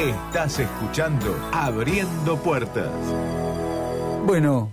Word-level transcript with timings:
Estás 0.00 0.58
escuchando 0.58 1.36
Abriendo 1.52 2.38
Puertas. 2.38 2.88
Bueno, 4.24 4.70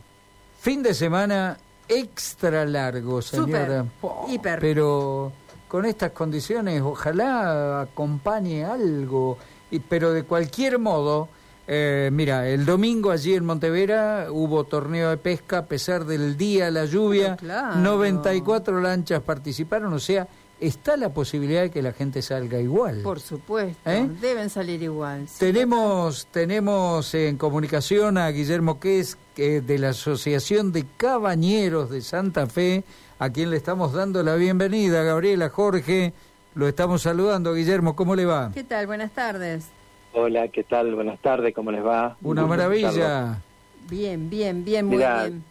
fin 0.57 0.81
de 0.81 0.93
semana 0.93 1.57
extra 1.85 2.63
largo, 2.63 3.21
señora. 3.21 3.85
Súper, 3.99 4.33
hiper. 4.33 4.59
Pero 4.61 5.33
con 5.67 5.83
estas 5.83 6.11
condiciones, 6.11 6.81
ojalá 6.81 7.81
acompañe 7.81 8.63
algo. 8.63 9.37
Y, 9.69 9.79
pero 9.79 10.13
de 10.13 10.23
cualquier 10.23 10.79
modo, 10.79 11.27
eh, 11.67 12.09
mira, 12.09 12.47
el 12.47 12.65
domingo 12.65 13.11
allí 13.11 13.33
en 13.33 13.43
Montevera 13.43 14.27
hubo 14.31 14.63
torneo 14.63 15.09
de 15.09 15.17
pesca 15.17 15.57
a 15.57 15.65
pesar 15.65 16.05
del 16.05 16.37
día, 16.37 16.71
la 16.71 16.85
lluvia. 16.85 17.35
Claro. 17.35 17.75
94 17.75 18.79
lanchas 18.79 19.21
participaron, 19.23 19.91
o 19.91 19.99
sea, 19.99 20.25
está 20.59 20.97
la 20.97 21.09
posibilidad 21.13 21.61
de 21.61 21.69
que 21.71 21.81
la 21.81 21.93
gente 21.93 22.21
salga 22.21 22.59
igual. 22.59 23.01
Por 23.03 23.19
supuesto, 23.19 23.89
¿Eh? 23.89 24.07
deben 24.21 24.49
salir 24.49 24.81
igual. 24.81 25.27
sí. 25.27 25.39
Tenemos, 25.39 26.27
tenemos 26.27 27.13
en 27.13 27.37
comunicación 27.37 28.17
a 28.17 28.29
Guillermo 28.29 28.79
Ques, 28.79 29.17
que 29.35 29.61
de 29.61 29.77
la 29.77 29.89
Asociación 29.89 30.71
de 30.71 30.85
Cabañeros 30.97 31.89
de 31.89 32.01
Santa 32.01 32.47
Fe, 32.47 32.83
a 33.19 33.29
quien 33.31 33.49
le 33.51 33.57
estamos 33.57 33.93
dando 33.93 34.23
la 34.23 34.35
bienvenida. 34.35 35.03
Gabriela, 35.03 35.49
Jorge, 35.49 36.13
lo 36.55 36.67
estamos 36.67 37.01
saludando. 37.03 37.53
Guillermo, 37.53 37.95
¿cómo 37.95 38.15
le 38.15 38.25
va? 38.25 38.51
¿Qué 38.53 38.63
tal? 38.63 38.87
Buenas 38.87 39.11
tardes. 39.11 39.67
Hola, 40.13 40.47
¿qué 40.47 40.63
tal? 40.63 40.95
Buenas 40.95 41.19
tardes, 41.21 41.53
¿cómo 41.53 41.71
les 41.71 41.85
va? 41.85 42.17
Una 42.23 42.45
maravilla. 42.47 43.41
Bien, 43.89 44.29
bien, 44.29 44.65
bien, 44.65 44.85
muy 44.87 44.97
Mirá, 44.97 45.23
bien. 45.25 45.43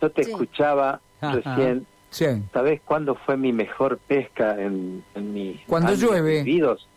Yo 0.00 0.10
te 0.10 0.24
Sí. 0.24 0.30
escuchaba 0.30 1.00
Ajá. 1.20 1.36
recién. 1.36 1.86
Sí. 2.12 2.26
¿Sabés 2.52 2.80
cuándo 2.84 3.14
fue 3.14 3.36
mi 3.36 3.52
mejor 3.52 3.98
pesca 3.98 4.54
en, 4.62 5.02
en 5.14 5.32
mis 5.34 5.60
Cuando 5.66 5.92
llueve. 5.94 6.42
vividos? 6.44 6.88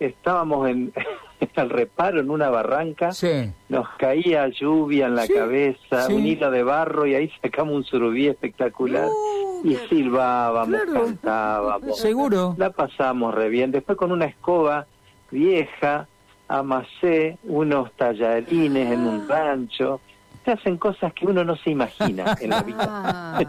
Estábamos 0.00 0.68
en 0.68 0.92
al 1.56 1.70
reparo 1.70 2.20
en 2.20 2.30
una 2.30 2.50
barranca, 2.50 3.12
Sí. 3.12 3.50
nos 3.68 3.88
caía 3.98 4.46
lluvia 4.48 5.06
en 5.06 5.14
la 5.16 5.22
Sí, 5.26 5.32
cabeza, 5.34 6.02
sí. 6.06 6.12
un 6.12 6.26
hilo 6.26 6.50
de 6.50 6.62
barro 6.62 7.06
y 7.06 7.14
ahí 7.14 7.32
sacamos 7.42 7.74
un 7.74 7.84
surubí 7.84 8.26
espectacular. 8.28 9.08
Uh, 9.08 9.60
y 9.64 9.74
silbábamos, 9.88 10.68
Claro. 10.82 11.04
cantábamos. 11.04 11.98
Seguro. 11.98 12.54
La 12.58 12.70
pasamos 12.70 13.34
re 13.34 13.48
bien. 13.48 13.72
Después 13.72 13.96
con 13.98 14.12
una 14.12 14.26
escoba 14.26 14.86
vieja 15.32 16.06
amasé 16.46 17.38
unos 17.44 17.92
tallarines 17.92 18.92
en 18.92 19.00
un 19.06 19.28
rancho. 19.28 20.00
Se 20.48 20.52
hacen 20.52 20.78
cosas 20.78 21.12
que 21.12 21.26
uno 21.26 21.44
no 21.44 21.56
se 21.56 21.68
imagina 21.72 22.34
en 22.40 22.48
la 22.48 22.62
vida. 22.62 22.76
Ah, 22.88 23.42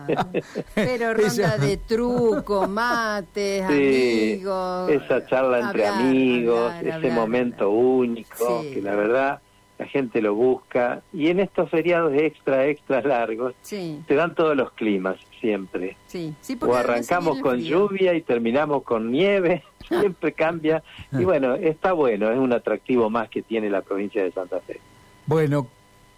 pero 0.75 1.14
ronda 1.14 1.58
de 1.58 1.78
truco, 1.78 2.67
mates, 2.67 3.66
Sí, 3.69 4.33
amigos. 4.33 4.89
esa 4.91 5.25
charla 5.25 5.59
entre 5.61 5.88
hablar, 5.88 6.02
amigos, 6.08 6.59
hablar, 6.73 6.83
ese 6.83 6.94
hablar, 6.95 7.11
momento 7.14 7.66
hablar. 7.67 7.83
único, 7.86 8.61
Sí. 8.64 8.72
que 8.73 8.81
la 8.81 8.95
verdad 8.95 9.39
la 9.78 9.86
gente 9.86 10.22
lo 10.22 10.36
busca. 10.36 11.02
Y 11.14 11.30
en 11.30 11.39
estos 11.39 11.69
feriados 11.69 12.11
extra, 12.16 12.66
extra 12.66 13.02
largos, 13.02 13.53
Sí, 13.61 14.02
se 14.06 14.16
dan 14.16 14.36
todos 14.36 14.58
los 14.58 14.73
climas, 14.73 15.16
siempre. 15.39 15.95
sí. 16.08 16.34
sí 16.41 16.58
O 16.61 16.73
arrancamos 16.75 17.39
con 17.39 17.53
frío. 17.61 17.88
lluvia 17.88 18.13
y 18.13 18.22
terminamos 18.23 18.84
con 18.84 19.09
nieve, 19.09 19.63
siempre 19.88 20.34
cambia. 20.34 20.84
Y 21.13 21.23
bueno, 21.23 21.56
está 21.56 21.94
bueno, 21.94 22.30
es 22.30 22.38
un 22.38 22.52
atractivo 22.52 23.09
más 23.09 23.30
que 23.30 23.41
tiene 23.41 23.69
la 23.69 23.81
provincia 23.84 24.22
de 24.22 24.34
Santa 24.34 24.59
Fe. 24.59 24.81
Bueno, 25.28 25.67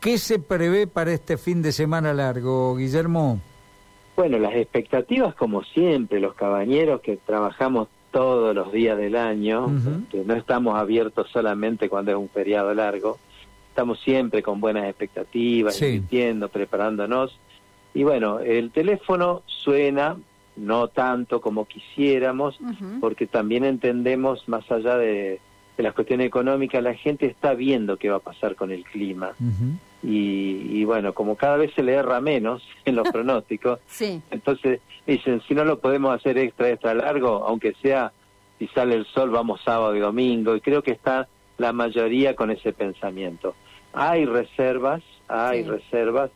¿qué 0.02 0.18
se 0.18 0.40
prevé 0.40 0.88
para 0.88 1.14
este 1.14 1.38
fin 1.38 1.62
de 1.62 1.72
semana 1.72 2.14
largo, 2.14 2.76
Guillermo? 2.76 3.40
Bueno, 4.18 4.38
las 4.40 4.54
expectativas 4.56 5.34
como 5.36 5.64
siempre, 5.64 6.20
los 6.20 6.34
cabañeros 6.34 7.00
que 7.02 7.18
trabajamos 7.18 7.88
todos 8.12 8.54
los 8.54 8.74
días 8.74 8.98
del 8.98 9.16
año, 9.16 9.68
que 10.12 10.24
no 10.26 10.34
estamos 10.36 10.78
abiertos 10.78 11.30
solamente 11.32 11.88
cuando 11.88 12.12
es 12.12 12.18
un 12.18 12.28
feriado 12.30 12.74
largo, 12.74 13.18
estamos 13.70 14.00
siempre 14.02 14.44
con 14.44 14.60
buenas 14.60 14.86
expectativas, 14.90 15.76
Sí. 15.76 15.86
invirtiendo, 15.86 16.50
preparándonos. 16.50 17.40
Y 17.94 18.04
bueno, 18.04 18.40
el 18.40 18.72
teléfono 18.72 19.44
suena, 19.46 20.18
no 20.58 20.90
tanto 20.90 21.40
como 21.40 21.66
quisiéramos, 21.66 22.60
porque 23.00 23.28
también 23.28 23.64
entendemos, 23.64 24.48
más 24.50 24.70
allá 24.70 24.98
de, 24.98 25.40
de 25.78 25.84
las 25.84 25.94
cuestiones 25.94 26.28
económicas, 26.28 26.84
la 26.84 26.94
gente 26.96 27.28
está 27.28 27.54
viendo 27.54 27.96
qué 27.98 28.10
va 28.10 28.18
a 28.18 28.20
pasar 28.20 28.56
con 28.56 28.72
el 28.72 28.84
clima. 28.84 29.32
Y, 30.04 30.80
y 30.80 30.84
bueno, 30.86 31.14
como 31.14 31.36
cada 31.36 31.58
vez 31.58 31.72
se 31.76 31.84
le 31.84 31.94
erra 31.94 32.20
menos 32.22 32.64
en 32.86 32.96
los 32.96 33.10
pronósticos, 33.12 33.80
Sí, 33.88 34.22
entonces 34.32 34.80
dicen, 35.06 35.42
si 35.48 35.54
no 35.54 35.64
lo 35.66 35.80
podemos 35.80 36.16
hacer 36.16 36.38
extra, 36.38 36.70
extra 36.70 36.94
largo, 36.94 37.44
aunque 37.48 37.74
sea 37.82 38.12
si 38.60 38.68
sale 38.68 38.96
el 38.96 39.06
sol, 39.08 39.30
vamos 39.32 39.62
sábado 39.64 39.96
y 39.96 40.00
domingo. 40.00 40.56
Y 40.56 40.62
creo 40.62 40.84
que 40.84 40.92
está 40.92 41.28
la 41.58 41.74
mayoría 41.74 42.36
con 42.36 42.52
ese 42.52 42.74
pensamiento. 42.74 43.56
Hay 43.94 44.26
reservas, 44.26 45.02
hay 45.28 45.64
Sí. 45.64 45.70
reservas, 45.70 46.30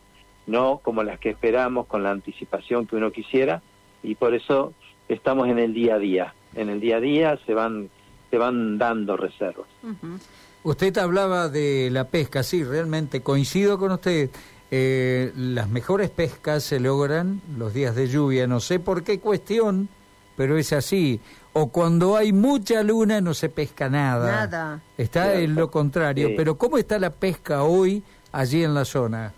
no 0.48 0.80
como 0.84 1.04
las 1.04 1.20
que 1.20 1.30
esperamos, 1.30 1.86
con 1.88 2.02
la 2.04 2.12
anticipación 2.12 2.86
que 2.88 2.96
uno 2.96 3.12
quisiera, 3.12 3.62
y 4.04 4.16
por 4.16 4.34
eso 4.34 4.74
estamos 5.08 5.48
en 5.50 5.60
el 5.60 5.74
día 5.74 5.96
a 5.96 6.00
día. 6.00 6.34
En 6.56 6.70
el 6.70 6.80
día 6.80 6.98
a 6.98 7.00
día 7.00 7.40
se 7.46 7.54
van, 7.54 7.90
se 8.32 8.38
van 8.38 8.78
dando 8.78 9.18
reservas. 9.18 9.68
ujú. 9.84 10.18
Usted 10.66 10.98
hablaba 10.98 11.48
de 11.48 11.90
la 11.92 12.06
pesca, 12.06 12.44
sí, 12.44 12.64
realmente 12.64 13.22
coincido 13.22 13.78
con 13.78 13.92
usted. 13.92 14.30
Eh, 14.72 15.32
las 15.38 15.70
mejores 15.70 16.10
pescas 16.10 16.64
se 16.64 16.80
logran 16.80 17.40
los 17.58 17.74
días 17.74 17.96
de 17.96 18.08
lluvia, 18.08 18.48
no 18.48 18.60
sé 18.60 18.80
por 18.80 19.04
qué 19.04 19.20
cuestión, 19.20 19.88
pero 20.36 20.58
es 20.58 20.74
así. 20.74 21.22
O 21.54 21.68
cuando 21.72 22.18
hay 22.18 22.34
mucha 22.34 22.82
luna 22.84 23.22
no 23.22 23.34
se 23.36 23.48
pesca 23.50 23.90
nada. 23.90 24.32
Nada. 24.48 24.82
Está 24.98 25.26
Cierto. 25.26 25.40
en 25.42 25.56
lo 25.56 25.70
contrario. 25.72 26.30
Sí. 26.30 26.34
Pero 26.36 26.58
¿cómo 26.58 26.78
está 26.80 26.98
la 27.00 27.12
pesca 27.12 27.64
hoy 27.64 28.04
allí 28.32 28.64
en 28.64 28.74
la 28.74 28.86
zona? 28.86 29.34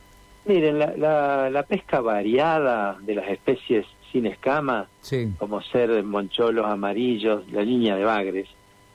Miren, 0.45 0.79
la, 0.79 0.93
la, 0.97 1.49
la 1.49 1.63
pesca 1.63 1.99
variada 1.99 2.97
de 3.01 3.15
las 3.15 3.27
especies 3.29 3.85
sin 4.13 4.25
escama, 4.27 4.87
Sí. 5.01 5.33
como 5.37 5.61
ser 5.61 6.01
moncholos 6.05 6.65
amarillos, 6.65 7.43
la 7.51 7.61
línea 7.63 7.97
de 7.97 8.05
bagres, 8.05 8.47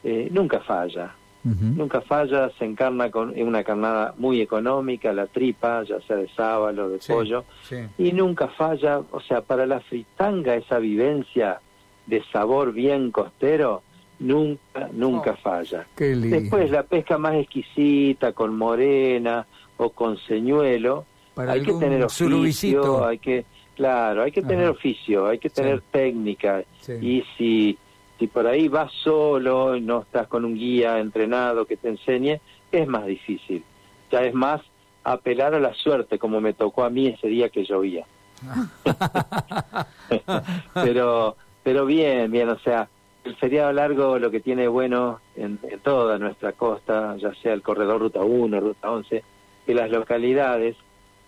eh, 0.03 0.29
nunca 0.33 0.61
falla. 0.61 1.15
Nunca 1.45 2.01
falla, 2.03 2.51
se 2.57 2.65
encarna 2.65 3.11
con 3.11 3.37
en 3.37 3.49
una 3.49 3.65
carnada 3.65 4.15
muy 4.17 4.41
económica, 4.41 5.13
la 5.13 5.27
tripa, 5.27 5.83
ya 5.83 6.01
sea 6.03 6.17
de 6.17 6.29
sábalo, 6.29 6.89
de 6.89 7.01
Sí, 7.01 7.13
pollo, 7.13 7.45
sí. 7.63 7.77
y 7.99 8.13
nunca 8.13 8.47
falla, 8.49 9.01
o 9.11 9.21
sea, 9.21 9.41
para 9.41 9.67
la 9.67 9.81
fritanga 9.81 10.55
esa 10.55 10.79
vivencia 10.79 11.61
de 12.07 12.23
sabor 12.33 12.73
bien 12.73 13.11
costero, 13.11 13.83
nunca, 14.21 14.89
nunca 14.93 15.33
Oh. 15.33 15.43
falla. 15.43 15.87
Después 15.97 16.71
la 16.71 16.85
pesca 16.85 17.19
más 17.19 17.35
exquisita, 17.35 18.33
con 18.33 18.57
morena 18.57 19.45
o 19.79 19.91
con 19.91 20.19
señuelo, 20.19 21.07
Para 21.35 21.53
hay 21.53 21.63
que 21.63 21.73
tener 21.73 22.09
surubicito. 22.09 22.83
oficio, 22.83 23.07
hay 23.07 23.19
que, 23.19 23.45
claro, 23.75 24.23
hay 24.23 24.31
que 24.31 24.43
tener 24.43 24.69
oficio, 24.69 25.27
hay 25.27 25.39
que 25.39 25.49
Sí. 25.49 25.57
tener 25.57 25.81
técnica, 25.91 26.63
y 27.01 27.25
si, 27.37 27.77
si 28.19 28.27
por 28.27 28.47
ahí 28.47 28.69
vas 28.69 28.93
solo 28.93 29.77
y 29.77 29.81
no 29.81 30.03
estás 30.03 30.29
con 30.29 30.45
un 30.45 30.55
guía 30.55 30.99
entrenado 30.99 31.67
que 31.67 31.77
te 31.77 31.89
enseñe, 31.89 32.41
es 32.71 32.87
más 32.87 33.07
difícil. 33.07 33.65
Ya 34.11 34.23
es 34.23 34.35
más 34.35 34.61
apelar 35.05 35.55
a 35.55 35.61
la 35.61 35.75
suerte, 35.75 36.19
como 36.19 36.41
me 36.41 36.53
tocó 36.53 36.85
a 36.85 36.91
mí 36.91 37.09
ese 37.09 37.29
día 37.29 37.49
que 37.49 37.65
llovía. 37.65 38.07
pero, 40.75 41.37
pero 41.63 41.87
bien, 41.87 42.31
bien, 42.31 42.49
o 42.49 42.59
sea, 42.59 42.89
el 43.25 43.37
feriado 43.37 43.73
largo 43.73 44.19
lo 44.19 44.31
que 44.31 44.41
tiene 44.41 44.69
bueno 44.69 45.21
en, 45.37 45.59
en 45.63 45.81
toda 45.81 46.19
nuestra 46.19 46.53
costa, 46.53 47.17
ya 47.17 47.35
sea 47.35 47.53
el 47.53 47.63
corredor 47.63 48.01
Ruta 48.01 48.21
1, 48.21 48.61
Ruta 48.61 48.91
11, 48.91 49.23
que 49.67 49.75
las 49.75 49.91
localidades 49.91 50.77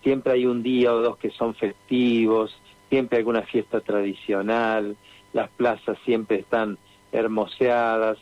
siempre 0.02 0.34
hay 0.34 0.46
un 0.46 0.62
día 0.62 0.92
o 0.92 1.00
dos 1.00 1.16
que 1.16 1.30
son 1.30 1.54
festivos, 1.54 2.56
siempre 2.88 3.16
hay 3.16 3.20
alguna 3.20 3.42
fiesta 3.42 3.80
tradicional, 3.80 4.96
las 5.34 5.50
plazas 5.50 5.98
siempre 6.06 6.38
están 6.38 6.78
hermoseadas, 7.12 8.16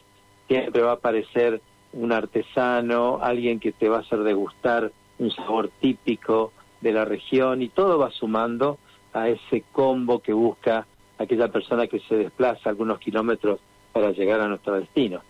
siempre 0.49 0.83
va 0.83 0.91
a 0.91 0.95
aparecer 0.95 1.63
un 1.93 2.11
artesano, 2.11 3.21
alguien 3.23 3.61
que 3.61 3.71
te 3.71 3.89
va 3.89 3.99
a 3.99 4.01
hacer 4.01 4.21
degustar 4.25 4.91
un 5.19 5.31
sabor 5.31 5.71
típico 5.81 6.53
de 6.81 6.93
la 6.93 7.05
región 7.05 7.63
y 7.63 7.69
todo 7.69 7.99
va 7.99 8.11
sumando 8.11 8.79
a 9.13 9.29
ese 9.29 9.63
combo 9.73 10.19
que 10.21 10.33
busca 10.33 10.87
aquella 11.19 11.49
persona 11.49 11.87
que 11.87 12.01
se 12.01 12.17
desplaza 12.17 12.71
algunos 12.71 12.99
kilómetros 12.99 13.61
para 13.93 14.11
llegar 14.11 14.41
a 14.41 14.49
nuestro 14.49 14.75
destino. 14.75 15.21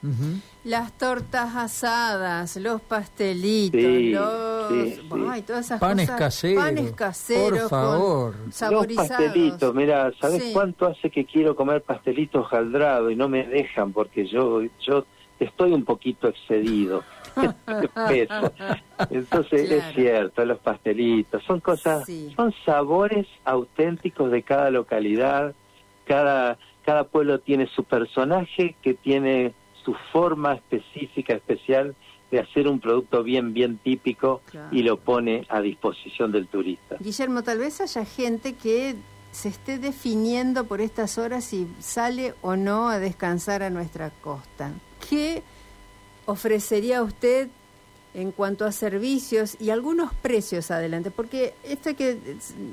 Las 0.65 0.93
tortas 0.97 1.57
asadas, 1.57 2.57
los 2.57 2.81
pastelitos, 2.81 3.81
Sí, 3.81 4.11
los... 4.13 4.69
sí, 4.69 5.01
sí. 5.13 5.25
Ay, 5.29 5.43
todas 5.43 5.67
esas 5.67 5.81
Panes 5.81 6.07
cosas. 6.07 6.19
caseros. 6.21 6.65
Panes 6.65 6.93
caseros. 6.93 7.51
Por 7.51 7.59
con 7.61 7.69
favor. 7.71 8.35
Saborizados. 8.53 9.09
Los 9.11 9.19
pastelitos, 9.19 9.75
mira, 9.75 10.13
¿sabes 10.21 10.43
Sí. 10.45 10.51
cuánto 10.53 10.87
hace 10.87 11.11
que 11.11 11.25
quiero 11.25 11.57
comer 11.57 11.83
pastelitos 11.83 12.47
jaldrado 12.47 13.11
y 13.11 13.17
no 13.17 13.29
me 13.29 13.45
dejan 13.45 13.93
porque 13.93 14.25
yo 14.27 14.63
yo 14.87 15.05
estoy 15.41 15.73
un 15.73 15.85
poquito 15.85 16.29
excedido 16.29 17.03
peso. 18.09 18.53
Entonces 19.11 19.69
Claro. 19.69 19.83
es 19.89 19.95
cierto, 19.97 20.45
los 20.45 20.59
pastelitos 20.61 21.43
son 21.45 21.59
cosas, 21.59 22.05
Sí. 22.07 22.33
son 22.37 22.55
sabores 22.65 23.27
auténticos 23.45 24.31
de 24.31 24.45
cada 24.45 24.71
localidad, 24.71 25.55
cada 26.07 26.57
cada 26.85 27.05
pueblo 27.05 27.39
tiene 27.41 27.67
su 27.69 27.83
personaje 27.85 28.75
que 28.83 28.95
tiene 28.95 29.55
su 29.85 29.95
forma 30.13 30.55
específica, 30.55 31.35
especial 31.35 31.95
de 32.31 32.41
hacer 32.41 32.67
un 32.67 32.81
producto 32.81 33.23
bien, 33.23 33.53
bien 33.53 33.77
típico 33.79 34.41
Claro. 34.51 34.69
y 34.73 34.83
lo 34.83 34.97
pone 34.97 35.47
a 35.51 35.61
disposición 35.61 36.33
del 36.33 36.47
turista. 36.47 36.97
Guillermo, 36.99 37.43
tal 37.43 37.59
vez 37.59 37.81
haya 37.81 38.05
gente 38.05 38.55
que 38.55 38.97
se 39.33 39.49
esté 39.49 39.79
definiendo 39.79 40.65
por 40.65 40.81
estas 40.81 41.19
horas 41.19 41.45
si 41.45 41.67
sale 41.81 42.35
o 42.43 42.57
no 42.57 42.89
a 42.89 42.99
descansar 42.99 43.63
a 43.63 43.71
nuestra 43.71 44.11
costa. 44.11 44.73
¿Qué 45.09 45.43
ofrecería 46.27 47.03
usted 47.03 47.49
en 48.15 48.31
cuanto 48.31 48.67
a 48.67 48.73
servicios 48.73 49.57
y 49.59 49.71
algunos 49.71 50.13
precios 50.15 50.71
adelante? 50.71 51.11
Porque 51.11 51.55
esto 51.65 51.89
hay 51.91 51.95
que, 51.95 52.19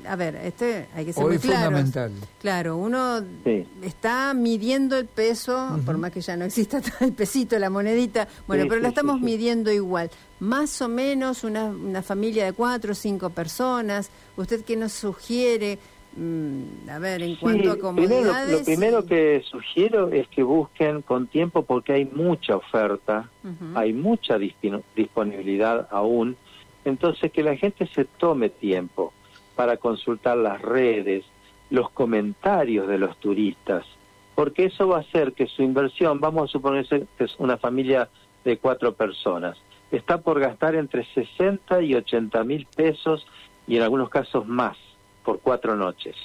a 0.06 0.16
ver, 0.16 0.36
esto 0.36 0.64
hay 0.94 1.04
que 1.06 1.12
ser 1.12 1.24
Hoy 1.24 1.30
muy 1.30 1.38
claros. 1.38 1.64
fundamental. 1.64 2.12
Claro, 2.40 2.76
uno 2.76 3.20
Sí. 3.44 3.66
está 3.82 4.34
midiendo 4.34 4.96
el 4.98 5.06
peso, 5.06 5.80
por 5.86 5.96
más 5.98 6.10
que 6.12 6.20
ya 6.20 6.36
no 6.36 6.44
exista 6.44 6.80
el 7.00 7.12
pesito, 7.12 7.58
la 7.58 7.70
monedita, 7.70 8.28
bueno, 8.46 8.64
Sí, 8.64 8.68
pero 8.68 8.80
sí, 8.80 8.82
lo 8.82 8.88
estamos 8.88 9.14
sí, 9.16 9.20
sí. 9.20 9.24
midiendo 9.24 9.72
igual. 9.72 10.10
Más 10.40 10.80
o 10.82 10.88
menos 10.88 11.44
una, 11.44 11.64
una 11.66 12.02
familia 12.02 12.44
de 12.44 12.52
cuatro 12.52 12.92
o 12.92 12.94
cinco 12.94 13.30
personas. 13.30 14.08
¿Usted 14.36 14.64
qué 14.64 14.76
nos 14.76 14.92
sugiere? 14.92 15.78
Mm, 16.16 16.88
a 16.90 16.98
ver, 16.98 17.22
en 17.22 17.36
cuanto 17.36 17.70
a 17.70 17.94
primero, 17.94 18.32
lo 18.48 18.64
primero 18.64 19.06
que 19.06 19.42
sugiero 19.48 20.08
es 20.08 20.26
que 20.28 20.42
busquen 20.42 21.02
con 21.02 21.28
tiempo 21.28 21.62
porque 21.62 21.92
hay 21.92 22.04
mucha 22.04 22.56
oferta, 22.56 23.30
hay 23.74 23.92
mucha 23.92 24.36
disponibilidad 24.38 25.86
aún, 25.90 26.36
entonces 26.84 27.30
que 27.30 27.44
la 27.44 27.56
gente 27.56 27.86
se 27.94 28.04
tome 28.04 28.48
tiempo 28.48 29.12
para 29.54 29.76
consultar 29.76 30.36
las 30.36 30.60
redes, 30.60 31.24
los 31.70 31.90
comentarios 31.90 32.88
de 32.88 32.98
los 32.98 33.16
turistas, 33.18 33.86
porque 34.34 34.64
eso 34.64 34.88
va 34.88 34.96
a 34.96 35.00
hacer 35.00 35.32
que 35.32 35.46
su 35.46 35.62
inversión, 35.62 36.18
vamos 36.18 36.50
a 36.50 36.52
suponer 36.52 36.86
que 36.88 37.24
es 37.24 37.36
una 37.38 37.56
familia 37.56 38.08
de 38.44 38.58
cuatro 38.58 38.94
personas, 38.94 39.56
está 39.92 40.18
por 40.18 40.40
gastar 40.40 40.74
entre 40.74 41.04
60 41.14 41.82
y 41.82 41.94
80 41.94 42.42
mil 42.42 42.66
pesos 42.74 43.24
y 43.68 43.76
en 43.76 43.82
algunos 43.82 44.08
casos 44.08 44.44
más 44.48 44.76
por 45.24 45.40
cuatro 45.40 45.76
noches. 45.76 46.16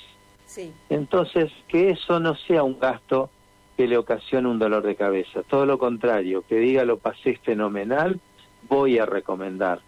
Sí. 0.45 0.73
Entonces, 0.89 1.51
que 1.67 1.91
eso 1.91 2.19
no 2.19 2.35
sea 2.35 2.63
un 2.63 2.79
gasto 2.79 3.29
que 3.75 3.87
le 3.87 3.97
ocasione 3.97 4.47
un 4.47 4.59
dolor 4.59 4.83
de 4.83 4.95
cabeza. 4.95 5.43
Todo 5.43 5.65
lo 5.65 5.77
contrario, 5.77 6.43
que 6.47 6.55
diga 6.57 6.85
lo 6.85 6.97
pasé 6.97 7.37
fenomenal, 7.43 8.19
voy 8.69 8.99
a 8.99 9.05
recomendar. 9.05 9.81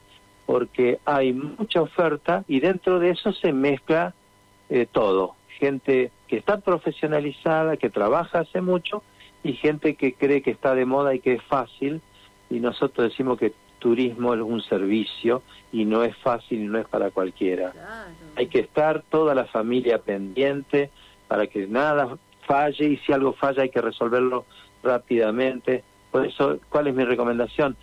Porque 0.45 1.00
hay 1.06 1.33
mucha 1.33 1.81
oferta 1.81 2.44
y 2.48 2.59
dentro 2.59 3.00
de 3.00 3.12
eso 3.12 3.33
se 3.33 3.54
mezcla 3.54 4.13
eh, 4.69 4.88
todo. 4.92 5.36
Gente 5.59 6.12
que 6.27 6.38
está 6.38 6.59
profesionalizada, 6.59 7.77
que 7.77 7.89
trabaja 7.89 8.39
hace 8.39 8.62
mucho 8.62 9.04
y 9.44 9.54
gente 9.54 9.95
que 9.95 10.13
cree 10.13 10.42
que 10.42 10.51
está 10.51 10.75
de 10.75 10.86
moda 10.86 11.15
y 11.15 11.19
que 11.19 11.33
es 11.33 11.44
fácil. 11.44 12.01
Y 12.50 12.59
nosotros 12.59 13.09
decimos 13.09 13.39
que 13.39 13.54
turismo 13.80 14.34
es 14.34 14.42
un 14.42 14.62
servicio 14.62 15.44
y 15.72 15.86
no 15.86 16.04
es 16.04 16.16
fácil 16.18 16.62
y 16.62 16.68
no 16.68 16.78
es 16.80 16.88
para 16.88 17.12
cualquiera. 17.12 17.72
Claro. 17.72 18.12
Hay 18.36 18.48
que 18.48 18.60
estar 18.60 19.04
toda 19.10 19.34
la 19.36 19.46
familia 19.46 20.00
pendiente 20.00 20.90
para 21.28 21.48
que 21.48 21.68
nada 21.68 22.18
falle 22.46 22.86
y 22.86 22.98
si 22.98 23.12
algo 23.12 23.34
falla 23.34 23.64
hay 23.64 23.70
que 23.70 23.82
resolverlo 23.82 24.46
rápidamente. 24.84 25.84
Por 26.12 26.26
eso, 26.26 26.60
¿cuál 26.70 26.88
es 26.88 26.96
mi 26.96 27.04
recomendación? 27.04 27.76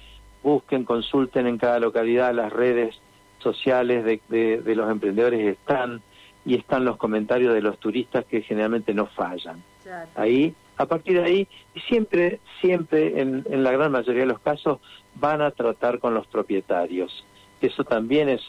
Busquen, 0.42 0.84
consulten 0.84 1.46
en 1.46 1.58
cada 1.58 1.78
localidad 1.78 2.34
las 2.34 2.52
redes 2.52 2.94
sociales 3.38 4.04
de, 4.04 4.20
de- 4.28 4.60
de 4.62 4.74
los 4.74 4.90
emprendedores 4.90 5.40
están 5.58 6.02
y 6.46 6.54
están 6.56 6.84
los 6.84 6.96
comentarios 6.96 7.54
de 7.54 7.62
los 7.62 7.78
turistas 7.78 8.24
que 8.26 8.42
generalmente 8.42 8.92
no 8.94 9.06
fallan. 9.06 9.62
Claro. 9.82 10.10
Ahí, 10.14 10.54
a 10.76 10.86
partir 10.86 11.18
de 11.20 11.24
ahí, 11.24 11.48
siempre, 11.88 12.40
siempre, 12.60 13.20
en, 13.20 13.44
en 13.50 13.62
la 13.62 13.72
gran 13.72 13.92
mayoría 13.92 14.22
de 14.22 14.28
los 14.28 14.40
casos, 14.40 14.80
van 15.14 15.40
a 15.42 15.50
tratar 15.52 15.98
con 16.00 16.14
los 16.14 16.26
propietarios. 16.26 17.24
Eso 17.60 17.84
también 17.84 18.28
es, 18.28 18.42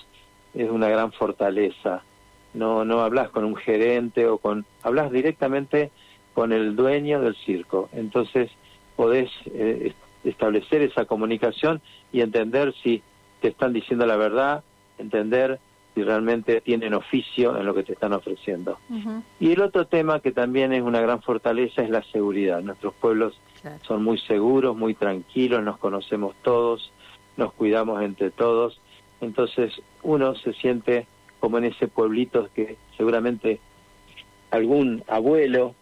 es 0.54 0.70
una 0.70 0.90
gran 0.90 1.12
fortaleza. 1.12 2.04
No, 2.54 2.86
no 2.86 3.02
hablas 3.02 3.30
con 3.30 3.44
un 3.46 3.56
gerente 3.56 4.28
o 4.28 4.38
con, 4.38 4.66
hablas 4.82 5.12
directamente 5.12 5.92
con 6.34 6.52
el 6.52 6.76
dueño 6.76 7.22
del 7.22 7.36
circo. 7.36 7.90
Entonces 7.94 8.50
podés 8.96 9.30
eh, 9.54 9.88
est- 9.94 10.26
establecer 10.26 10.82
esa 10.82 11.06
comunicación 11.06 11.82
y 12.12 12.22
entender 12.22 12.74
si 12.82 13.04
te 13.42 13.50
están 13.50 13.74
diciendo 13.74 14.06
la 14.06 14.16
verdad, 14.16 14.64
entender 14.98 15.60
si 15.96 16.04
realmente 16.04 16.60
tienen 16.60 16.94
oficio 16.94 17.58
en 17.58 17.66
lo 17.66 17.74
que 17.74 17.84
te 17.84 17.94
están 17.94 18.12
ofreciendo. 18.12 18.78
Y 19.40 19.54
el 19.54 19.62
otro 19.62 19.88
tema 19.88 20.20
que 20.20 20.34
también 20.34 20.74
es 20.74 20.84
una 20.84 21.00
gran 21.00 21.22
fortaleza 21.22 21.82
es 21.82 21.90
la 21.90 22.04
seguridad. 22.04 22.62
Nuestros 22.62 22.94
pueblos 22.96 23.40
claro. 23.62 23.80
son 23.84 24.04
muy 24.04 24.18
seguros, 24.20 24.76
muy 24.76 24.94
tranquilos, 24.94 25.64
nos 25.64 25.78
conocemos 25.78 26.36
todos, 26.44 26.92
nos 27.38 27.54
cuidamos 27.54 28.04
entre 28.04 28.30
todos. 28.30 28.82
Entonces 29.22 29.82
uno 30.04 30.36
se 30.36 30.52
siente 30.54 31.08
como 31.40 31.58
en 31.60 31.66
ese 31.66 31.88
pueblito 31.88 32.50
que 32.54 32.76
seguramente 32.98 33.62
algún 34.52 35.02
abuelo 35.08 35.76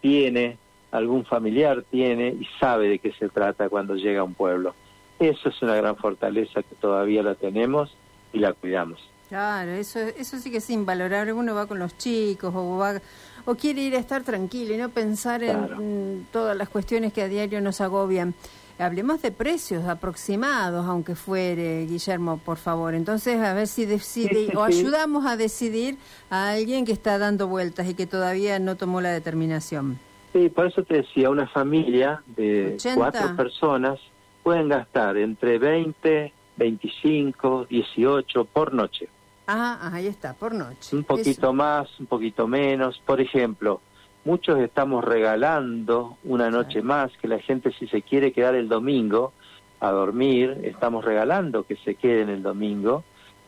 tiene, 0.00 0.58
algún 0.90 1.24
familiar 1.24 1.84
tiene 1.88 2.28
y 2.28 2.46
sabe 2.58 2.88
de 2.88 2.98
qué 2.98 3.12
se 3.12 3.28
trata 3.28 3.68
cuando 3.68 3.94
llega 3.94 4.22
a 4.22 4.24
un 4.24 4.34
pueblo. 4.34 4.74
Eso 5.20 5.50
es 5.50 5.62
una 5.62 5.76
gran 5.76 5.96
fortaleza 5.96 6.64
que 6.64 6.74
todavía 6.74 7.22
la 7.22 7.36
tenemos 7.36 7.96
y 8.32 8.40
la 8.40 8.52
cuidamos. 8.54 9.11
Claro, 9.32 9.70
eso, 9.70 9.98
eso 9.98 10.38
sí 10.38 10.50
que 10.50 10.58
es 10.58 10.68
invalorable. 10.68 11.32
Uno 11.32 11.54
va 11.54 11.64
con 11.66 11.78
los 11.78 11.96
chicos 11.96 12.52
o 12.54 12.76
va 12.76 13.00
o 13.46 13.54
quiere 13.54 13.80
ir 13.80 13.96
a 13.96 13.98
estar 13.98 14.22
tranquilo 14.24 14.74
y 14.74 14.76
no 14.76 14.90
pensar 14.90 15.42
en 15.42 16.26
todas 16.30 16.54
las 16.54 16.68
cuestiones 16.68 17.14
que 17.14 17.22
a 17.22 17.28
diario 17.28 17.62
nos 17.62 17.80
agobian. 17.80 18.34
Hablemos 18.78 19.22
de 19.22 19.32
precios 19.32 19.88
aproximados, 19.88 20.84
aunque 20.86 21.14
fuere, 21.14 21.86
Guillermo, 21.86 22.42
por 22.44 22.58
favor. 22.58 22.92
Entonces, 22.92 23.40
a 23.40 23.54
ver 23.54 23.68
si 23.68 23.86
decide 23.86 24.34
Sí, 24.34 24.48
sí, 24.50 24.54
o 24.54 24.66
sí. 24.66 24.80
ayudamos 24.80 25.24
a 25.24 25.38
decidir 25.38 25.96
a 26.28 26.50
alguien 26.50 26.84
que 26.84 26.92
está 26.92 27.16
dando 27.16 27.48
vueltas 27.48 27.88
y 27.88 27.94
que 27.94 28.06
todavía 28.06 28.58
no 28.58 28.76
tomó 28.76 29.00
la 29.00 29.12
determinación. 29.12 29.98
Sí, 30.34 30.50
por 30.50 30.66
eso 30.66 30.82
te 30.82 30.96
decía, 30.96 31.30
una 31.30 31.48
familia 31.48 32.22
de 32.36 32.74
80. 32.74 32.96
cuatro 32.96 33.34
personas 33.34 33.98
pueden 34.42 34.68
gastar 34.68 35.16
entre 35.16 35.58
20, 35.58 36.34
25, 36.58 37.64
18 37.70 38.44
por 38.44 38.74
noche. 38.74 39.08
Ah, 39.46 39.90
ahí 39.92 40.06
está, 40.06 40.34
por 40.34 40.54
noche. 40.54 40.94
Un 40.96 41.04
poquito 41.04 41.30
Eso. 41.30 41.52
más, 41.52 41.88
un 42.00 42.06
poquito 42.06 42.46
menos. 42.46 43.00
Por 43.04 43.20
ejemplo, 43.20 43.80
muchos 44.24 44.58
estamos 44.60 45.04
regalando 45.04 46.16
una 46.24 46.50
noche 46.50 46.80
Claro. 46.80 46.86
más, 46.86 47.12
que 47.18 47.28
la 47.28 47.38
gente 47.40 47.72
si 47.72 47.86
se 47.88 48.02
quiere 48.02 48.32
quedar 48.32 48.54
el 48.54 48.68
domingo 48.68 49.32
a 49.80 49.90
dormir, 49.90 50.60
estamos 50.62 51.04
regalando 51.04 51.64
que 51.64 51.76
se 51.76 51.96
queden 51.96 52.28
el 52.28 52.42
domingo 52.42 53.02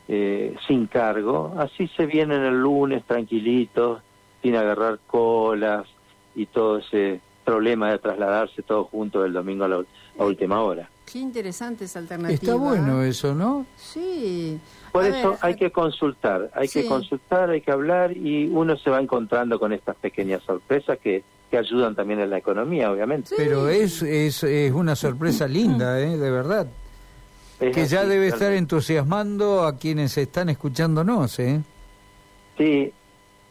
eh, 0.08 0.56
sin 0.66 0.86
cargo. 0.88 1.54
Así 1.58 1.86
se 1.96 2.06
vienen 2.06 2.42
el 2.42 2.60
lunes 2.60 3.04
tranquilitos, 3.04 4.02
sin 4.42 4.56
agarrar 4.56 4.98
colas 5.06 5.86
y 6.34 6.46
todo 6.46 6.78
ese 6.78 7.20
problema 7.44 7.90
de 7.90 7.98
trasladarse 7.98 8.62
todos 8.62 8.88
juntos 8.88 9.24
el 9.24 9.32
domingo 9.32 9.64
a 9.64 9.68
la, 9.68 9.84
a 10.18 10.24
última 10.24 10.60
hora. 10.62 10.90
Qué 11.10 11.18
interesante 11.18 11.84
esa 11.84 11.98
alternativa. 12.00 12.34
Está 12.34 12.54
bueno 12.54 13.02
eso, 13.02 13.34
¿no? 13.34 13.66
Sí. 13.76 14.58
Por 14.90 15.04
A 15.04 15.08
eso 15.08 15.30
ver, 15.30 15.38
hay 15.42 15.54
que 15.56 15.70
consultar, 15.70 16.50
hay 16.54 16.68
Sí. 16.68 16.82
que 16.82 16.88
consultar, 16.88 17.50
hay 17.50 17.60
que 17.60 17.70
hablar 17.72 18.16
y 18.16 18.46
uno 18.46 18.76
se 18.76 18.90
va 18.90 19.00
encontrando 19.00 19.58
con 19.58 19.72
estas 19.72 19.96
pequeñas 19.96 20.42
sorpresas 20.44 20.98
que, 20.98 21.22
que 21.50 21.58
ayudan 21.58 21.94
también 21.94 22.20
en 22.20 22.30
la 22.30 22.38
economía, 22.38 22.90
obviamente. 22.90 23.28
Sí. 23.30 23.34
Pero 23.36 23.68
es, 23.68 24.02
es, 24.02 24.42
es 24.44 24.72
una 24.72 24.96
sorpresa 24.96 25.46
linda, 25.46 26.00
¿eh? 26.00 26.16
De 26.16 26.30
verdad. 26.30 26.66
Es 27.60 27.74
Que 27.74 27.86
ya 27.86 28.04
debe 28.04 28.28
estar 28.28 28.52
entusiasmando 28.52 29.64
a 29.64 29.76
quienes 29.78 30.16
están 30.18 30.48
escuchándonos, 30.48 31.38
¿eh? 31.38 31.60
Sí, 32.58 32.92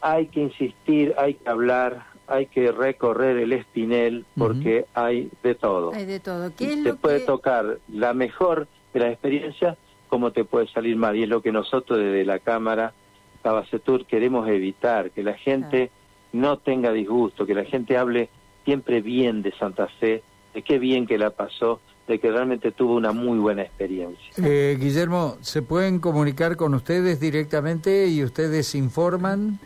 hay 0.02 0.28
que 0.28 0.42
insistir, 0.42 1.14
hay 1.18 1.36
que 1.36 1.50
hablar, 1.50 2.06
hay 2.28 2.48
que 2.48 2.72
recorrer 2.72 3.38
el 3.38 3.54
espinel 3.54 4.26
porque 4.38 4.86
hay 4.94 5.30
de 5.44 5.56
todo. 5.56 5.94
Hay 5.94 6.06
de 6.06 6.20
todo. 6.20 6.52
¿Qué 6.56 6.74
es 6.74 6.84
te 6.84 6.90
lo 6.90 6.96
puede 6.96 7.20
que... 7.20 7.26
tocar 7.26 7.80
la 7.90 8.14
mejor 8.14 8.68
de 8.94 9.00
las 9.00 9.12
experiencias 9.12 9.78
como 10.08 10.32
te 10.32 10.46
puede 10.46 10.68
salir 10.68 10.96
mal. 10.96 11.16
Y 11.16 11.24
es 11.24 11.30
lo 11.30 11.42
que 11.42 11.52
nosotros 11.52 12.00
desde 12.00 12.24
la 12.26 12.40
Cámara 12.40 12.94
Cabacetur 13.42 14.06
queremos 14.06 14.48
evitar, 14.48 15.12
que 15.12 15.24
la 15.24 15.34
gente 15.34 15.92
no 16.32 16.58
tenga 16.58 16.92
disgusto, 16.92 17.46
que 17.46 17.54
la 17.54 17.66
gente 17.66 17.98
hable 17.98 18.30
siempre 18.64 19.02
bien 19.02 19.42
de 19.42 19.52
Santa 19.54 19.88
Fe, 20.00 20.24
de 20.54 20.62
qué 20.62 20.80
bien 20.80 21.06
que 21.08 21.18
la 21.18 21.32
pasó, 21.32 21.82
de 22.08 22.20
que 22.20 22.32
realmente 22.32 22.72
tuvo 22.72 22.96
una 22.96 23.12
muy 23.12 23.40
buena 23.40 23.64
experiencia. 23.64 24.32
Eh, 24.38 24.78
Guillermo, 24.80 25.38
¿se 25.42 25.62
pueden 25.62 26.00
comunicar 26.00 26.56
con 26.56 26.74
ustedes 26.74 27.20
directamente 27.20 28.08
y 28.08 28.24
ustedes 28.24 28.76
informan? 28.76 29.60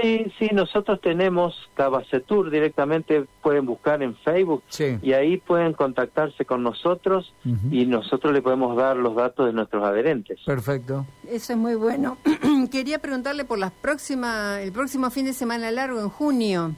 Sí, 0.00 0.24
sí, 0.38 0.48
nosotros 0.52 1.00
tenemos 1.00 1.54
Cabacetur 1.74 2.50
directamente, 2.50 3.26
pueden 3.42 3.66
buscar 3.66 4.02
en 4.02 4.16
Facebook 4.16 4.62
Sí. 4.68 4.98
y 5.02 5.12
ahí 5.12 5.36
pueden 5.36 5.74
contactarse 5.74 6.44
con 6.46 6.62
nosotros 6.62 7.34
y 7.70 7.84
nosotros 7.86 8.32
le 8.32 8.40
podemos 8.40 8.76
dar 8.76 8.96
los 8.96 9.14
datos 9.14 9.46
de 9.46 9.52
nuestros 9.52 9.84
adherentes. 9.84 10.40
Perfecto. 10.46 11.04
Eso 11.28 11.52
es 11.52 11.58
muy 11.58 11.74
bueno. 11.74 12.16
Quería 12.70 13.00
preguntarle 13.00 13.44
por 13.44 13.58
las 13.58 13.72
próximas, 13.72 14.60
el 14.60 14.72
próximo 14.72 15.10
fin 15.10 15.26
de 15.26 15.32
semana 15.34 15.70
largo 15.70 16.00
en 16.00 16.08
junio. 16.08 16.72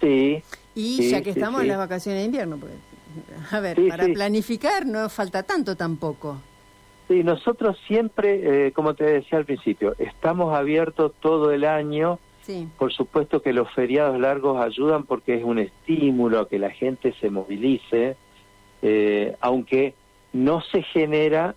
Sí, 0.00 0.42
Y 0.74 0.96
Sí, 0.98 1.10
ya 1.10 1.18
que 1.22 1.32
sí, 1.32 1.38
estamos 1.40 1.60
sí. 1.60 1.64
en 1.64 1.68
las 1.70 1.78
vacaciones 1.78 2.20
de 2.20 2.26
invierno, 2.26 2.56
pues, 2.58 2.72
a 3.50 3.58
ver, 3.58 3.76
Sí, 3.76 3.88
para 3.88 4.04
sí. 4.04 4.12
planificar 4.12 4.86
no 4.86 5.08
falta 5.08 5.42
tanto 5.42 5.74
tampoco. 5.76 6.38
Sí, 7.08 7.24
nosotros 7.24 7.78
siempre, 7.86 8.66
eh, 8.66 8.72
como 8.72 8.94
te 8.94 9.04
decía 9.04 9.38
al 9.38 9.46
principio, 9.46 9.94
estamos 9.98 10.54
abiertos 10.54 11.12
todo 11.20 11.52
el 11.52 11.64
año. 11.64 12.18
Sí, 12.42 12.68
Por 12.78 12.92
supuesto 12.92 13.42
que 13.42 13.54
los 13.54 13.70
feriados 13.72 14.20
largos 14.20 14.60
ayudan 14.60 15.04
porque 15.04 15.34
es 15.34 15.44
un 15.44 15.58
estímulo 15.58 16.40
a 16.40 16.48
que 16.48 16.58
la 16.58 16.70
gente 16.70 17.14
se 17.20 17.30
movilice, 17.30 18.16
eh, 18.82 19.36
aunque 19.40 19.94
no 20.34 20.60
se 20.60 20.82
genera 20.82 21.54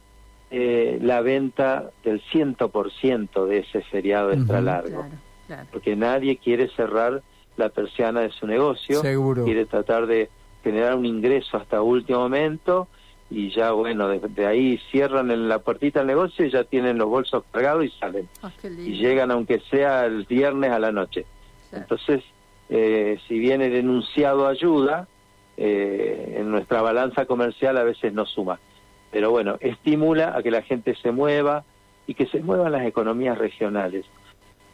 eh, 0.50 1.00
la 1.02 1.22
venta 1.22 1.92
del 2.04 2.22
100% 2.32 3.46
de 3.46 3.60
ese 3.60 3.82
feriado 3.84 4.32
extra 4.32 4.62
largo, 4.62 5.02
claro, 5.02 5.16
claro. 5.48 5.68
porque 5.72 5.96
nadie 5.96 6.38
quiere 6.38 6.70
cerrar 6.76 7.22
la 7.58 7.70
persiana 7.70 8.22
de 8.22 8.32
su 8.32 8.48
negocio, 8.48 9.02
Seguro. 9.02 9.46
quiere 9.46 9.66
tratar 9.66 10.08
de 10.08 10.30
generar 10.64 10.96
un 10.96 11.06
ingreso 11.06 11.58
hasta 11.58 11.82
último 11.82 12.20
momento 12.20 12.88
y 13.32 13.50
ya 13.50 13.72
bueno, 13.72 14.10
de, 14.10 14.20
de 14.20 14.46
ahí 14.46 14.78
cierran 14.92 15.32
en 15.32 15.48
la 15.48 15.60
puertita 15.60 16.00
del 16.00 16.08
negocio 16.08 16.46
y 16.46 16.52
ya 16.52 16.66
tienen 16.66 16.98
los 16.98 17.08
bolsos 17.08 17.44
cargados 17.52 17.86
y 17.86 17.90
salen 17.92 18.28
Ah, 18.44 18.52
y 18.64 18.98
llegan 18.98 19.32
aunque 19.32 19.60
sea 19.72 20.06
el 20.06 20.26
viernes 20.26 20.72
a 20.72 20.80
la 20.80 20.92
noche. 20.92 21.26
Entonces, 21.72 22.24
eh, 22.70 23.18
si 23.28 23.40
bien 23.40 23.62
el 23.62 23.74
enunciado 23.74 24.48
ayuda, 24.48 25.08
eh, 25.56 26.36
en 26.40 26.52
nuestra 26.52 26.82
balanza 26.82 27.26
comercial 27.26 27.78
a 27.78 27.84
veces 27.84 28.14
no 28.14 28.26
suma. 28.26 28.60
Pero 29.12 29.32
bueno, 29.32 29.58
estimula 29.62 30.36
a 30.36 30.44
que 30.44 30.52
la 30.52 30.62
gente 30.62 30.96
se 30.96 31.12
mueva 31.12 31.64
y 32.08 32.14
que 32.14 32.26
se 32.26 32.42
muevan 32.42 32.74
las 32.74 32.86
economías 32.86 33.38
regionales. 33.38 34.06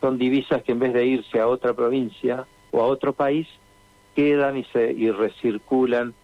Son 0.01 0.17
divisas 0.17 0.63
que 0.63 0.71
en 0.71 0.79
vez 0.79 0.93
de 0.93 1.05
irse 1.05 1.39
a 1.39 1.47
otra 1.47 1.73
provincia 1.73 2.47
o 2.71 2.81
a 2.81 2.85
otro 2.85 3.13
país, 3.13 3.47
quedan 4.15 4.57
y 4.57 4.63
se 4.65 4.91
y 4.93 5.11
recirculan 5.11 6.15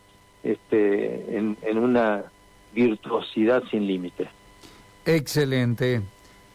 este, 0.43 1.37
en, 1.37 1.57
en 1.61 1.77
una 1.77 2.25
virtuosidad 2.73 3.63
sin 3.71 3.87
límite. 3.87 4.29
Excelente. 5.05 6.01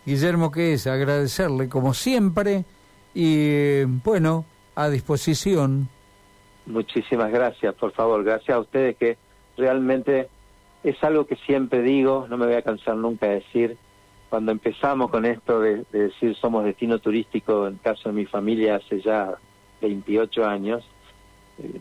Guillermo, 0.05 0.51
que 0.51 0.75
es 0.75 0.87
agradecerle 0.87 1.69
como 1.69 1.93
siempre 1.95 2.65
y 3.15 3.35
eh, 3.49 3.87
bueno, 3.87 4.45
a 4.75 4.89
disposición. 4.89 5.89
Muchísimas 6.67 7.31
gracias, 7.31 7.75
por 7.75 7.93
favor, 7.93 8.25
gracias 8.25 8.57
a 8.57 8.61
ustedes 8.61 8.97
que 8.97 9.17
realmente 9.57 10.29
es 10.85 11.03
algo 11.03 11.27
que 11.27 11.37
siempre 11.37 11.83
digo, 11.83 12.27
no 12.29 12.37
me 12.37 12.47
voy 12.47 12.55
a 12.55 12.63
cansar 12.63 12.97
nunca 12.97 13.27
de 13.27 13.35
decir, 13.37 13.77
cuando 14.29 14.53
empezamos 14.53 15.11
con 15.11 15.25
esto 15.25 15.61
de, 15.61 15.85
de 15.91 16.09
decir 16.09 16.37
somos 16.37 16.65
destino 16.65 16.99
turístico, 16.99 17.67
en 17.67 17.75
el 17.75 17.81
caso 17.81 18.11
de 18.11 18.15
mi 18.15 18.27
familia 18.27 18.77
hace 18.77 19.01
ya 19.01 19.35
28 19.81 20.45
años, 20.45 20.85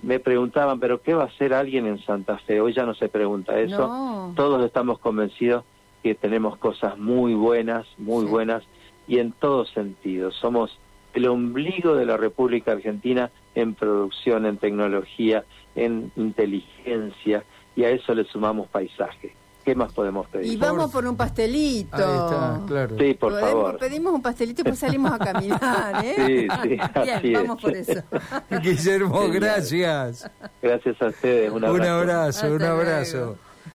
me 0.03 0.19
preguntaban, 0.19 0.79
pero 0.79 1.01
¿qué 1.01 1.13
va 1.13 1.23
a 1.23 1.27
hacer 1.27 1.53
alguien 1.53 1.85
en 1.85 1.99
Santa 2.03 2.37
Fe? 2.39 2.59
Hoy 2.61 2.73
ya 2.73 2.85
no 2.85 2.93
se 2.95 3.09
pregunta 3.09 3.59
eso, 3.59 3.87
No. 3.87 4.33
todos 4.35 4.63
estamos 4.65 4.99
convencidos 4.99 5.63
que 6.03 6.15
tenemos 6.15 6.57
cosas 6.57 6.97
muy 6.97 7.33
buenas, 7.33 7.85
muy 7.97 8.25
Sí. 8.25 8.31
buenas, 8.31 8.63
y 9.07 9.19
en 9.19 9.31
todos 9.33 9.69
sentidos. 9.69 10.35
Somos 10.35 10.77
el 11.13 11.27
ombligo 11.27 11.95
de 11.95 12.05
la 12.05 12.17
República 12.17 12.73
Argentina 12.73 13.31
en 13.55 13.73
producción, 13.73 14.45
en 14.45 14.57
tecnología, 14.57 15.43
en 15.75 16.11
inteligencia, 16.15 17.43
y 17.75 17.83
a 17.83 17.89
eso 17.89 18.13
le 18.13 18.23
sumamos 18.25 18.67
paisaje. 18.67 19.33
¿Qué 19.67 19.75
más 19.75 19.91
podemos 19.91 20.25
pedir? 20.27 20.53
Y 20.53 20.55
vamos 20.55 20.89
por 20.89 21.05
un 21.05 21.17
pastelito. 21.17 21.97
Ahí 21.97 22.03
está, 22.03 22.61
claro. 22.65 22.95
Sí, 22.97 23.13
por 23.15 23.33
Podemos- 23.33 23.51
favor. 23.51 23.77
Pedimos 23.77 24.13
un 24.13 24.21
pastelito 24.21 24.61
y 24.61 24.63
pues 24.63 24.79
salimos 24.79 25.11
a 25.11 25.19
caminar, 25.19 26.05
¿eh? 26.05 26.13
Sí, 26.15 26.47
sí, 26.69 26.77
así 26.95 27.01
Bien, 27.03 27.25
es. 27.25 27.33
vamos 27.33 27.61
por 27.61 27.75
eso. 27.75 28.01
Guillermo, 28.63 29.27
gracias. 29.29 30.31
Gracias 30.61 31.01
a 31.01 31.07
ustedes. 31.07 31.51
Un 31.51 31.65
abrazo. 31.65 31.83
Un 31.83 31.89
abrazo, 31.89 32.47
un 32.47 32.63
abrazo. 32.63 33.17
luego. 33.17 33.37